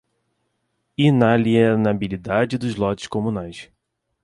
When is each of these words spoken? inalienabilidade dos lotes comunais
inalienabilidade 0.97 2.57
dos 2.57 2.75
lotes 2.75 3.05
comunais 3.05 3.71